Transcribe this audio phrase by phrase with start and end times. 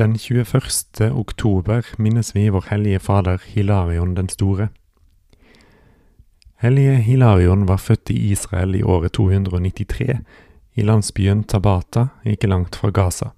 [0.00, 1.10] Den 21.
[1.12, 4.68] oktober minnes vi vår hellige fader Hilarion den store.
[6.56, 10.16] Hellige Hilarion var født i Israel i året 293,
[10.74, 13.34] i landsbyen Tabata, ikke langt fra Gaza.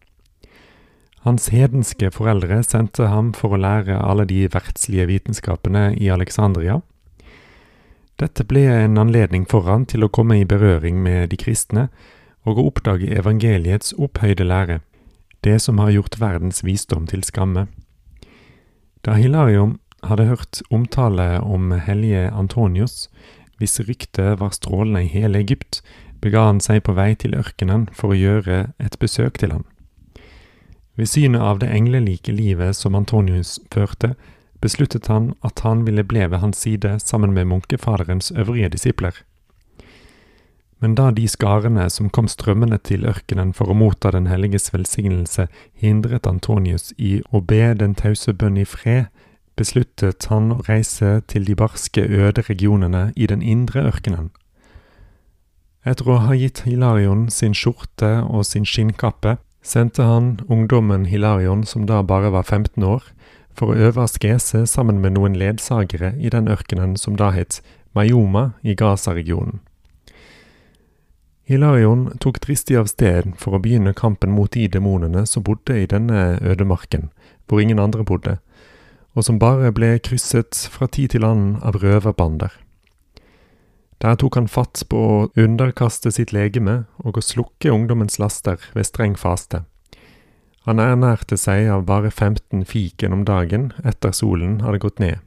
[1.26, 6.78] Hans hedenske foreldre sendte ham for å lære alle de verdslige vitenskapene i Alexandria.
[8.22, 11.88] Dette ble en anledning for han til å komme i berøring med de kristne
[12.46, 14.78] og å oppdage evangeliets opphøyde lære,
[15.42, 17.66] det som har gjort verdens visdom til skamme.
[19.02, 23.08] Da Hilarion hadde hørt omtale om hellige Antonius,
[23.58, 25.82] hvis rykte var strålende i hele Egypt,
[26.22, 29.66] bega han seg på vei til ørkenen for å gjøre et besøk til ham.
[30.94, 34.14] Ved synet av det englelike livet som Antonius førte,
[34.62, 39.14] besluttet han at han ville bli ved hans side sammen med munkefaderens øvrige disipler.
[40.82, 45.46] Men da de skarene som kom strømmende til ørkenen for å motta Den helliges velsignelse,
[45.78, 49.06] hindret Antonius i å be den tause bønn i fred,
[49.54, 54.32] besluttet han å reise til de barske, øde regionene i den indre ørkenen.
[55.86, 61.86] Etter å ha gitt Hilarion sin skjorte og sin skinnkappe, sendte han ungdommen Hilarion, som
[61.86, 63.06] da bare var 15 år,
[63.54, 67.60] for å øve askese sammen med noen ledsagere i den ørkenen som da het
[67.94, 69.60] Mayoma i Gaza-regionen.
[71.44, 75.88] Hilarion tok dristig av sted for å begynne kampen mot de demonene som bodde i
[75.90, 77.10] denne ødemarken,
[77.46, 78.36] hvor ingen andre bodde,
[79.12, 82.54] og som bare ble krysset fra tid til annen av røverbander.
[84.02, 88.88] Der tok han fatt på å underkaste sitt legeme og å slukke ungdommens laster ved
[88.88, 89.62] streng faste.
[90.66, 95.18] Han ernærte seg av bare 15 fiken om dagen etter solen hadde gått ned.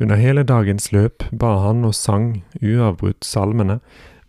[0.00, 3.78] Under hele dagens løp ba han og sang uavbrutt salmene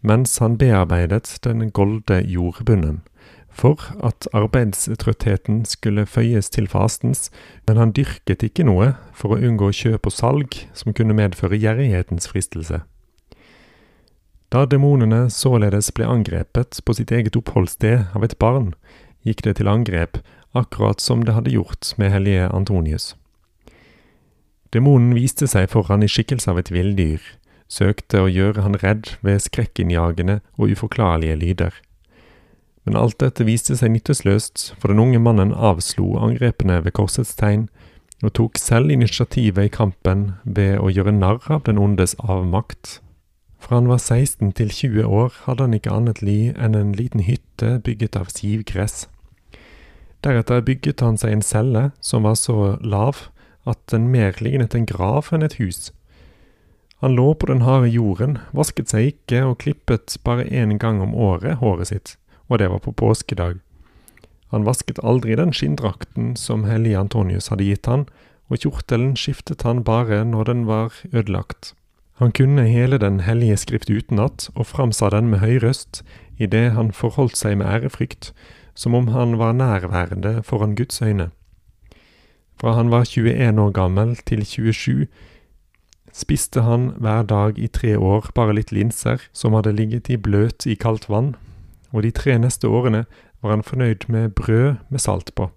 [0.05, 3.01] mens han bearbeidet den golde jordbunnen,
[3.49, 7.31] for at arbeidstrøttheten skulle føyes til fastens,
[7.67, 12.27] men han dyrket ikke noe for å unngå kjøp og salg som kunne medføre gjerrighetens
[12.29, 12.81] fristelse.
[14.53, 18.73] Da demonene således ble angrepet på sitt eget oppholdssted av et barn,
[19.25, 20.19] gikk det til angrep,
[20.55, 23.15] akkurat som det hadde gjort med hellige Antonius.
[24.75, 27.23] Demonen viste seg foran i skikkelse av et villdyr,
[27.71, 31.73] søkte å gjøre han redd ved skrekkinnjagende og uforklarlige lyder.
[32.85, 37.65] Men alt dette viste seg nytteløst, for den unge mannen avslo angrepene ved korsets tegn,
[38.23, 42.99] og tok selv initiativet i kampen ved å gjøre narr av den ondes avmakt.
[43.59, 47.25] Fra han var 16 til 20 år hadde han ikke annet liv enn en liten
[47.25, 49.07] hytte bygget av sivgress.
[50.21, 53.27] Deretter bygget han seg en celle som var så lav
[53.65, 55.89] at den mer lignet en grav enn et hus.
[57.03, 61.15] Han lå på den harde jorden, vasket seg ikke og klippet bare én gang om
[61.15, 62.15] året håret sitt,
[62.47, 63.59] og det var på påskedag.
[64.53, 68.05] Han vasket aldri den skinndrakten som hellige Antonius hadde gitt han,
[68.47, 71.73] og kjortelen skiftet han bare når den var ødelagt.
[72.21, 76.03] Han kunne hele Den hellige skrift utenat og framsa den med høy røst,
[76.39, 78.31] idet han forholdt seg med ærefrykt,
[78.75, 81.31] som om han var nærværende foran Guds øyne.
[82.55, 85.07] Fra han var 21 år gammel til 27
[86.15, 90.63] spiste han hver dag i tre år bare litt linser som hadde ligget i bløt
[90.67, 91.33] i kaldt vann,
[91.91, 93.03] og de tre neste årene
[93.43, 95.49] var han fornøyd med brød med salt på.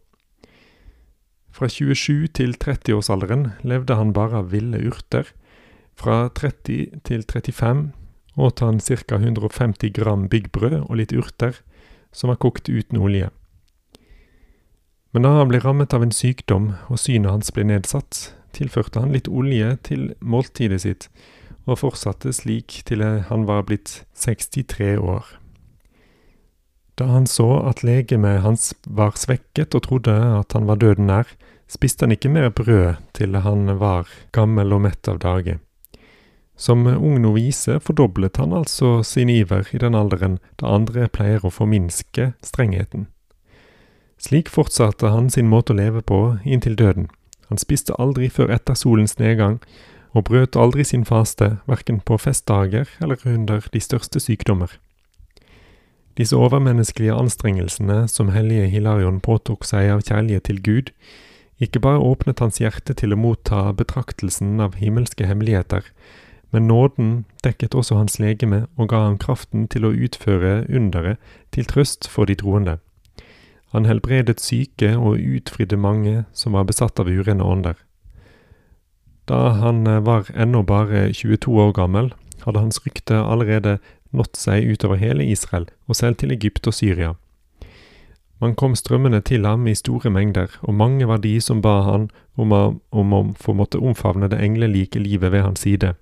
[1.55, 5.31] Fra 27 til 30-årsalderen levde han bare av ville urter.
[5.99, 7.89] Fra 30 til 35
[8.39, 9.17] åt han ca.
[9.19, 11.59] 150 gram byggbrød og litt urter,
[12.13, 13.31] som var kokt uten olje.
[15.11, 19.13] Men da han ble rammet av en sykdom og synet hans ble nedsatt, tilførte han
[19.15, 21.09] litt olje til måltidet sitt,
[21.69, 25.27] og fortsatte slik til han var blitt 63 år.
[26.99, 31.29] Da han så at legemet hans var svekket og trodde at han var døden nær,
[31.71, 35.59] spiste han ikke mer brød til han var gammel og mett av dage.
[36.59, 41.55] Som ung novise fordoblet han altså sin iver i den alderen da andre pleier å
[41.55, 43.07] forminske strengheten.
[44.19, 47.07] Slik fortsatte han sin måte å leve på inntil døden.
[47.49, 49.59] Han spiste aldri før etter solens nedgang,
[50.17, 54.79] og brøt aldri sin faste, verken på festdager eller under de største sykdommer.
[56.19, 60.91] Disse overmenneskelige anstrengelsene som hellige Hilarion påtok seg av kjærlighet til Gud,
[61.63, 65.87] ikke bare åpnet hans hjerte til å motta betraktelsen av himmelske hemmeligheter,
[66.51, 71.19] men nåden dekket også hans legeme og ga ham kraften til å utføre underet
[71.55, 72.79] til trøst for de troende.
[73.73, 77.77] Han helbredet syke og utfridde mange som var besatt av urene ånder.
[79.29, 82.15] Da han var ennå bare 22 år gammel,
[82.47, 83.77] hadde hans rykte allerede
[84.17, 87.15] nådd seg utover hele Israel og selv til Egypt og Syria.
[88.41, 92.07] Man kom strømmende til ham i store mengder, og mange var de som ba han
[92.39, 92.63] om å,
[92.95, 95.97] om å få måtte omfavne det englelike livet ved hans side.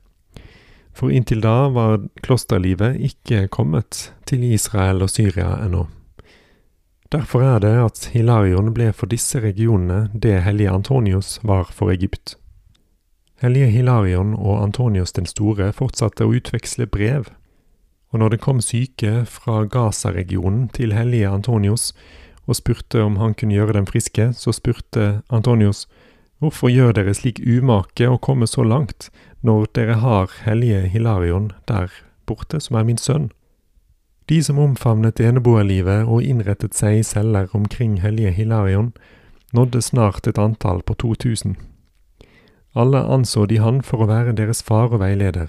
[0.92, 5.86] For inntil da var klosterlivet ikke kommet til Israel og Syria ennå.
[7.12, 12.34] Derfor er det at Hilarion ble for disse regionene det hellige Antonius var for Egypt.
[13.38, 17.28] Hellige Hilarion og Antonius den store fortsatte å utveksle brev,
[18.10, 21.92] og når det kom syke fra Gaza-regionen til hellige Antonius
[22.46, 25.86] og spurte om han kunne gjøre dem friske, så spurte Antonius
[26.42, 29.10] hvorfor gjør dere slik umake å komme så langt
[29.46, 31.92] når dere har hellige Hilarion der
[32.26, 33.30] borte, som er min sønn?
[34.28, 38.92] De som omfavnet eneboerlivet og innrettet seg i celler omkring hellige Hilarion,
[39.54, 41.54] nådde snart et antall på 2000.
[42.74, 45.48] Alle anså de han for å være deres far og veileder.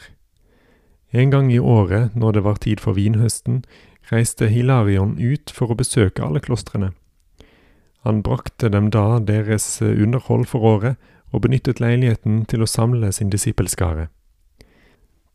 [1.11, 3.63] En gang i året, når det var tid for vinhøsten,
[4.11, 6.93] reiste Hilarion ut for å besøke alle klostrene.
[8.05, 10.95] Han brakte dem da deres underhold for året,
[11.35, 14.07] og benyttet leiligheten til å samle sin disippelskare.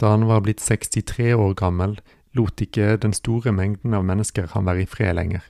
[0.01, 1.99] Da han var blitt 63 år gammel,
[2.35, 5.45] lot ikke den store mengden av mennesker han være i fred lenger.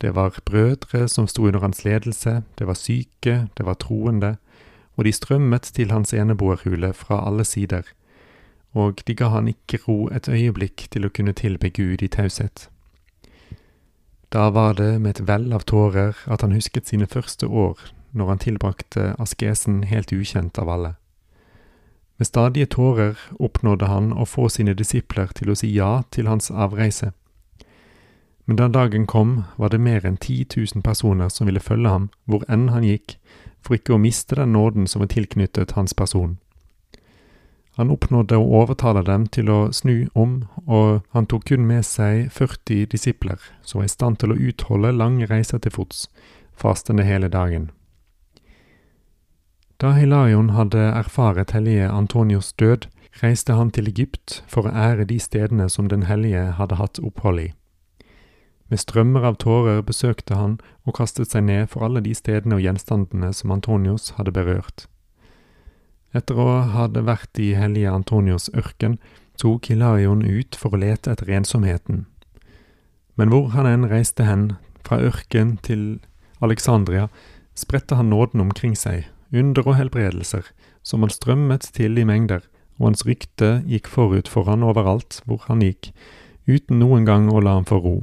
[0.00, 4.36] Det var brødre som sto under hans ledelse, det var syke, det var troende,
[4.96, 7.82] og de strømmet til hans eneboerhule fra alle sider,
[8.72, 12.68] og de ga han ikke ro et øyeblikk til å kunne tilbe Gud i taushet.
[14.32, 17.80] Da var det med et vell av tårer at han husket sine første år
[18.12, 20.94] når han tilbrakte askesen helt ukjent av alle.
[22.18, 26.50] Med stadige tårer oppnådde han å få sine disipler til å si ja til hans
[26.50, 27.12] avreise.
[28.44, 32.08] Men da dagen kom, var det mer enn 10 000 personer som ville følge ham
[32.26, 33.18] hvor enn han gikk,
[33.62, 36.38] for ikke å miste den nåden som var tilknyttet hans person.
[37.78, 42.32] Han oppnådde å overtale dem til å snu om, og han tok kun med seg
[42.34, 46.08] 40 disipler, som var i stand til å utholde lange reiser til fots,
[46.58, 47.70] fastende hele dagen.
[49.78, 52.88] Da Hilarion hadde erfaret hellige Antonios død,
[53.22, 57.38] reiste han til Egypt for å ære de stedene som den hellige hadde hatt opphold
[57.44, 57.52] i.
[58.66, 62.64] Med strømmer av tårer besøkte han og kastet seg ned for alle de stedene og
[62.64, 64.88] gjenstandene som Antonios hadde berørt.
[66.10, 68.96] Etter å ha vært i hellige Antonios ørken,
[69.38, 72.08] tok Hilarion ut for å lete etter ensomheten.
[73.14, 76.00] Men hvor han enn reiste hen, fra ørken til
[76.42, 77.06] Alexandria,
[77.54, 80.46] spredte han nåden omkring seg under og helbredelser,
[80.82, 82.40] som han strømmet til i mengder,
[82.78, 85.90] og hans rykte gikk forut for han overalt hvor han gikk,
[86.48, 87.96] uten noen gang å la ham få ro.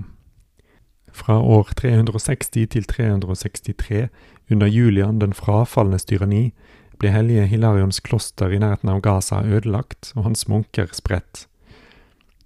[1.16, 4.08] Fra år 360 til 363,
[4.52, 6.52] under Julian den frafalnes tyranni,
[7.00, 11.48] ble hellige Hilarions kloster i nærheten av Gaza ødelagt og hans munker spredt.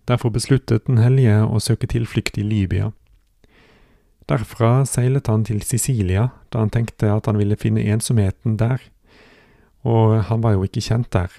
[0.09, 2.91] Derfor besluttet den hellige å søke tilflukt i Libya,
[4.29, 8.77] Derfra seilet han til Sicilia, da han tenkte at han ville finne ensomheten der,
[9.81, 11.33] og han var jo ikke kjent der.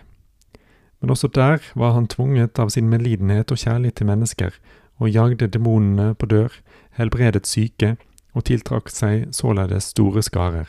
[1.00, 4.58] Men også der var han tvunget av sin medlidenhet og kjærlighet til mennesker,
[4.98, 6.50] og jagde demonene på dør,
[6.98, 7.94] helbredet syke,
[8.34, 10.68] og tiltrakk seg således store skarer.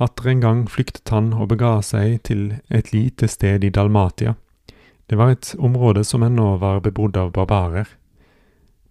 [0.00, 4.34] Atter en gang flyktet han og bega seg til et lite sted i Dalmatia.
[5.10, 7.99] Det var et område som ennå var bebodd av barbarer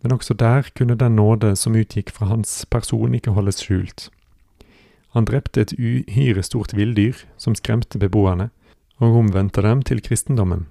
[0.01, 4.09] men også der kunne den nåde som utgikk fra hans person ikke holdes skjult.
[5.13, 8.49] Han drepte et uhyre stort villdyr som skremte beboerne,
[8.99, 10.67] og omvendte dem til kristendommen.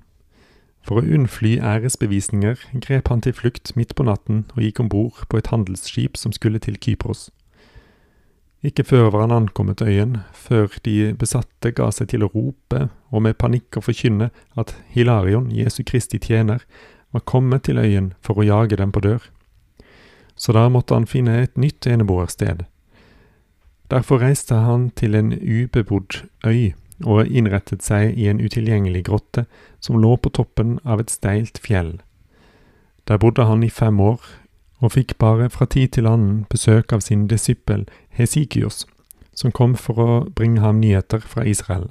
[0.86, 5.24] For å unnfly æresbevisninger grep han til flukt midt på natten og gikk om bord
[5.28, 7.28] på et handelsskip som skulle til Kypros.
[8.64, 13.22] Ikke før var han ankommet øyen, før de besatte ga seg til å rope og
[13.22, 16.64] med panikk å forkynne at Hilarion, Jesu Kristi tjener,
[17.12, 19.22] var kommet til øyen for å jage dem på dør.
[20.36, 22.64] Så da måtte han finne et nytt eneboersted.
[23.90, 26.74] Derfor reiste han til en ubebodd øy
[27.04, 29.46] og innrettet seg i en utilgjengelig grotte
[29.80, 31.98] som lå på toppen av et steilt fjell.
[33.08, 34.20] Der bodde han i fem år,
[34.78, 38.84] og fikk bare fra tid til annen besøk av sin disippel Hesikios,
[39.34, 41.88] som kom for å bringe ham nyheter fra Israel.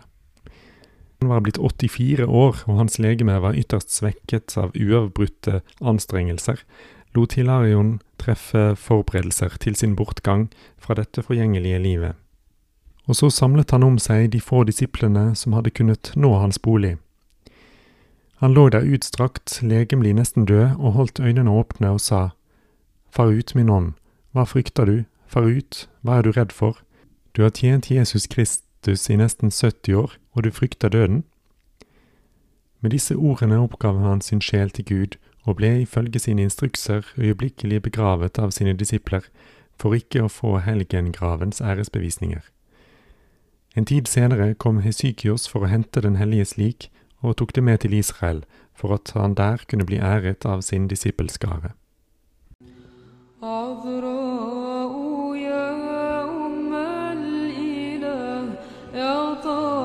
[1.20, 6.62] Han var blitt 84 år, og hans legeme var ytterst svekket av uavbrutte anstrengelser,
[7.16, 10.48] lot Hilarion treffe forberedelser til sin bortgang
[10.78, 12.14] fra dette forgjengelige livet.
[13.08, 16.98] Og så samlet han om seg de få disiplene som hadde kunnet nå hans bolig.
[18.44, 22.30] Han lå der utstrakt, legemlig nesten død, og holdt øynene åpne og sa,
[23.10, 23.94] Far ut, min ånd,
[24.36, 26.78] hva frykter du, far ut, hva er du redd for?
[27.34, 31.25] Du har tjent Jesus Kristus i nesten 70 år, og du frykter døden?
[32.81, 37.83] Med disse ordene oppgav han sin sjel til Gud, og ble ifølge sine instrukser øyeblikkelig
[37.83, 39.27] begravet av sine disipler,
[39.79, 42.43] for ikke å få helgengravens æresbevisninger.
[43.77, 46.91] En tid senere kom Hesykios for å hente Den helliges lik,
[47.23, 48.45] og tok det med til Israel,
[48.75, 51.73] for at han der kunne bli æret av sin disippelskare.
[53.43, 54.95] عذراء
[55.35, 58.55] يا أم الإله
[58.95, 59.76] يا طاهرة